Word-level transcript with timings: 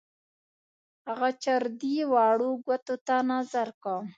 هغه 1.07 1.29
چر 1.43 1.63
دی 1.79 1.95
واړه 2.11 2.49
ګوتو 2.65 2.95
ته 3.07 3.15
نظر 3.31 3.67
کا. 3.83 3.95